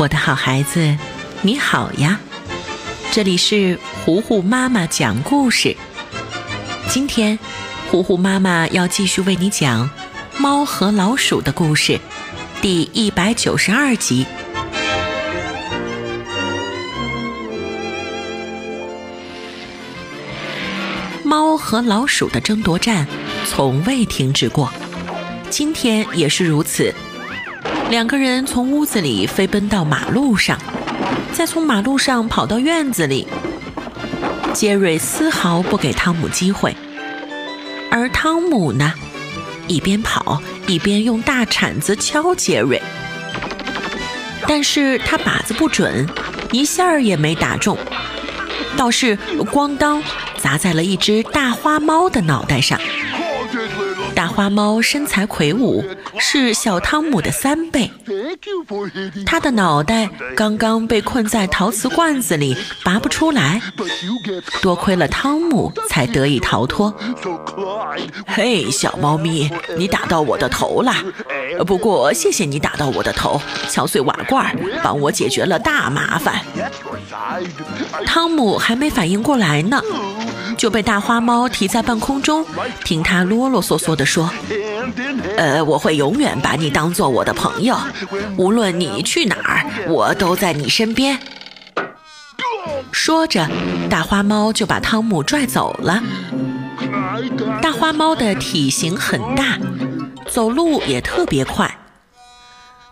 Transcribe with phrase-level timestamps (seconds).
[0.00, 0.96] 我的好孩子，
[1.42, 2.20] 你好呀！
[3.10, 5.76] 这里是糊糊妈妈讲故事。
[6.88, 7.36] 今天，
[7.90, 9.90] 糊糊妈妈要继续为你讲
[10.40, 11.98] 《猫和老鼠》的故事，
[12.62, 14.24] 第一百九十二集。
[21.24, 23.04] 猫和老鼠的争夺战
[23.44, 24.72] 从未停止过，
[25.50, 26.94] 今天也是如此。
[27.90, 30.58] 两个人从屋子里飞奔到马路上，
[31.32, 33.26] 再从马路上跑到院子里。
[34.52, 36.76] 杰瑞丝毫不给汤姆机会，
[37.90, 38.92] 而汤姆呢，
[39.66, 42.80] 一边跑一边用大铲子敲杰瑞，
[44.46, 46.06] 但是他靶子不准，
[46.52, 47.78] 一下儿也没打中，
[48.76, 49.16] 倒是
[49.50, 50.02] 咣当
[50.36, 52.78] 砸在了一只大花猫的脑袋上。
[54.38, 55.84] 花猫身材魁梧，
[56.20, 57.90] 是小汤姆的三倍。
[59.26, 63.60] 它的脑袋刚刚被困在陶瓷罐子里，拔不出来。
[64.62, 66.94] 多亏了汤姆，才得以逃脱。
[68.28, 70.94] 嘿，小猫咪，你打到我的头了。
[71.66, 76.40] 不过谢谢你打到我的头，敲碎瓦罐，帮我解决了大麻烦。
[78.06, 79.82] 汤姆还没反应过来呢。
[80.58, 82.44] 就被大花猫提在半空中，
[82.84, 84.28] 听他啰啰嗦嗦地说
[85.38, 87.78] ：“呃，我会永远把你当做我的朋友，
[88.36, 91.16] 无论你去哪儿，我都在你身边。”
[92.90, 93.48] 说着，
[93.88, 96.02] 大花猫就把汤姆拽走了。
[97.62, 99.58] 大花猫的体型很大，
[100.28, 101.78] 走路也特别快。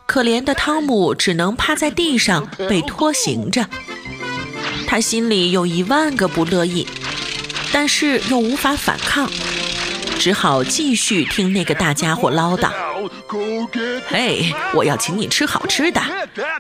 [0.07, 3.67] 可怜的汤姆只能趴在地上被拖行着，
[4.87, 6.87] 他心里有一万个不乐意。
[7.79, 9.31] 但是又无法反抗，
[10.19, 12.71] 只好继续听那个大家伙唠叨。
[14.09, 16.01] 嘿，我要请你吃好吃的。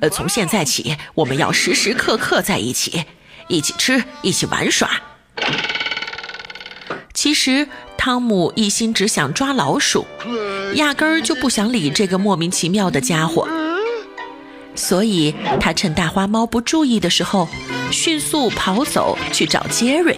[0.02, 3.02] 呃，从现在起，我们要时时刻刻在一起，
[3.48, 4.90] 一起吃，一起玩耍。
[7.14, 7.66] 其实
[7.96, 10.06] 汤姆一心只想抓老鼠，
[10.74, 13.48] 压根儿就不想理这个莫名其妙的家伙。
[14.74, 17.48] 所以他趁大花猫不注意的时候，
[17.90, 20.14] 迅速跑走去找杰瑞。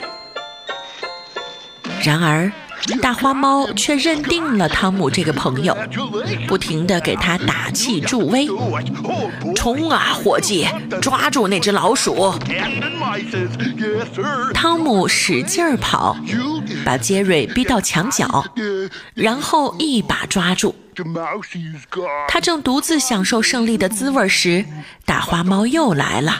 [2.09, 2.51] 然而，
[3.03, 5.77] 大花猫却认定了汤姆这个朋友，
[6.47, 8.49] 不停地给他打气助威。
[9.55, 10.67] 冲啊，伙计，
[11.03, 12.33] 抓住那只老鼠！
[14.55, 16.17] 汤姆使劲儿跑，
[16.83, 18.43] 把杰瑞逼到墙角，
[19.13, 20.75] 然后一把抓住。
[22.29, 24.65] 他正独自享受胜利的滋味时，
[25.05, 26.39] 大花猫又来了。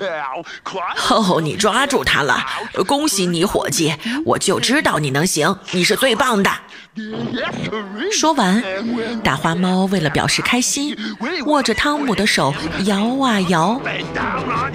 [1.11, 2.45] 哦，你抓住它了，
[2.87, 3.95] 恭喜你，伙计！
[4.25, 6.51] 我就知道你能行，你是最棒的。
[8.13, 8.63] 说完，
[9.23, 10.97] 大花猫为了表示开心，
[11.47, 12.53] 握着汤姆的手
[12.85, 13.81] 摇啊摇。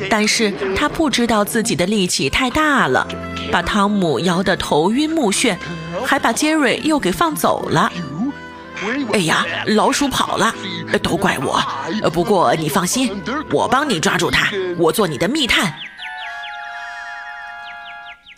[0.10, 3.08] 但是他不知道自己的力气太大了，
[3.52, 5.58] 把汤姆摇得头晕目眩，
[6.06, 7.92] 还把杰瑞又给放走了。
[9.14, 10.54] 哎呀，老鼠跑了，
[11.02, 11.62] 都怪我。
[12.10, 13.22] 不过你放心，
[13.52, 15.74] 我帮你抓住它，我做你的密探。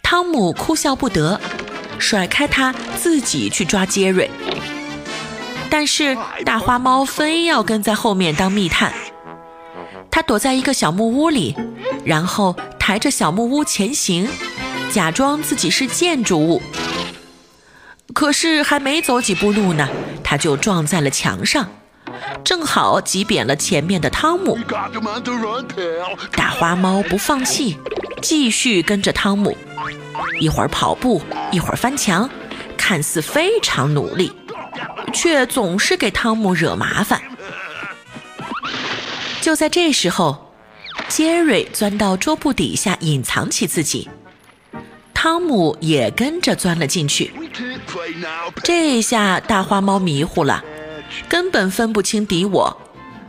[0.01, 1.39] 汤姆哭笑不得，
[1.97, 4.29] 甩开他，自己去抓杰瑞。
[5.69, 8.93] 但是大花猫非要跟在后面当密探。
[10.11, 11.55] 他躲在一个小木屋里，
[12.05, 14.29] 然后抬着小木屋前行，
[14.91, 16.61] 假装自己是建筑物。
[18.15, 19.89] 可是还没走几步路呢。
[20.23, 21.69] 他就撞在了墙上，
[22.43, 24.57] 正好挤扁了前面的汤姆。
[26.31, 27.77] 大花猫不放弃，
[28.21, 29.55] 继续跟着汤姆，
[30.39, 31.21] 一会儿跑步，
[31.51, 32.27] 一会儿翻墙，
[32.75, 34.31] 看似非常努力，
[35.13, 37.21] 却总是给汤姆惹麻烦。
[39.41, 40.55] 就在这时候，
[41.07, 44.09] 杰瑞钻到桌布底下隐藏起自己，
[45.13, 47.31] 汤姆也跟着钻了进去。
[48.63, 50.63] 这下大花猫迷糊了，
[51.29, 52.81] 根本分不清敌我，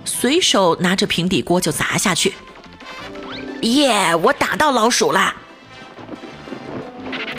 [0.04, 2.34] 随手拿着平底锅就砸下去。
[3.62, 4.14] 耶！
[4.16, 5.34] 我打到老鼠了。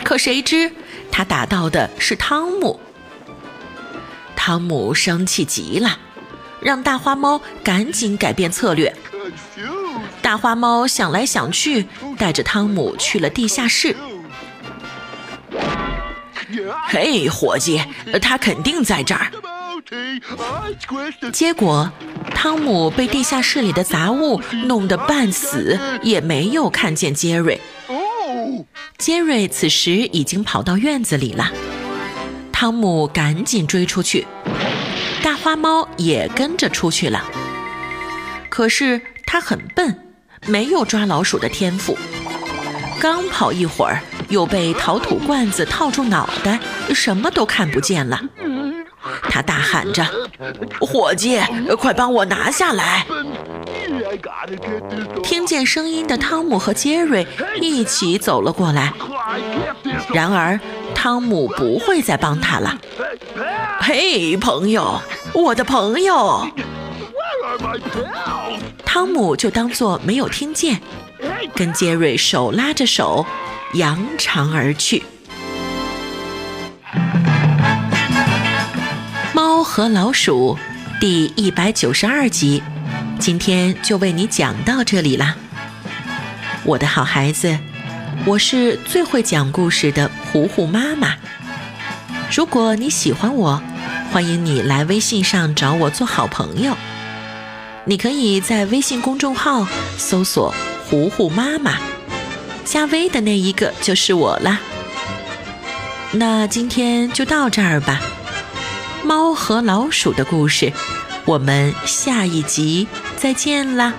[0.04, 0.72] 可谁知
[1.10, 2.80] 他打到的是汤姆。
[4.34, 5.98] 汤姆生气极了，
[6.60, 8.94] 让大花猫赶紧改变策略。
[10.22, 11.86] 大花猫想来想去，
[12.16, 13.94] 带着汤姆去了地下室。
[16.86, 17.82] 嘿，伙计，
[18.20, 19.30] 他肯定在这儿。
[21.32, 21.90] 结果，
[22.34, 27.60] 汤姆被地下室里的杂物弄得半死，也没有看见杰瑞。
[28.98, 31.50] 杰瑞此时已经跑到院子里了，
[32.52, 34.26] 汤姆赶紧追出去，
[35.22, 37.24] 大花猫也跟着出去了。
[38.48, 39.96] 可是它很笨，
[40.46, 41.96] 没有抓老鼠的天赋。
[43.00, 46.58] 刚跑一会儿，又被陶土罐子套住脑袋，
[46.94, 48.20] 什么都看不见了。
[49.30, 50.04] 他大喊着
[50.80, 51.40] ：“伙计，
[51.78, 53.06] 快帮我拿下来！”
[55.22, 57.26] 听见声音的汤姆和杰瑞
[57.60, 58.92] 一起走了过来。
[60.12, 60.58] 然而，
[60.94, 62.76] 汤姆不会再帮他了。
[63.80, 65.00] 嘿，朋友，
[65.32, 66.46] 我的朋友！
[68.84, 70.80] 汤姆就当作没有听见，
[71.54, 73.24] 跟杰瑞手拉着手，
[73.74, 75.02] 扬长而去。
[79.34, 80.58] 猫和老鼠
[81.00, 82.62] 第一百九十二集，
[83.18, 85.34] 今天就为你讲到这里啦，
[86.64, 87.58] 我的好孩子，
[88.24, 91.14] 我是最会讲故事的糊糊妈妈。
[92.34, 93.62] 如果你喜欢我，
[94.10, 96.76] 欢迎你来微信上找我做好朋友。
[97.84, 99.66] 你可以在微信公众号
[99.96, 100.54] 搜索
[100.88, 101.78] “糊糊妈妈”，
[102.68, 104.60] 加微的那一个就是我啦。
[106.12, 107.98] 那今天就到这儿吧。
[109.02, 110.70] 猫和老鼠的故事，
[111.24, 112.86] 我们下一集
[113.16, 113.94] 再见啦。